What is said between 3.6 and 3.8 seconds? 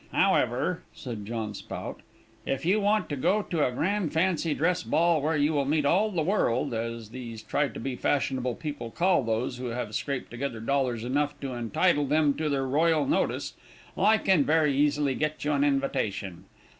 a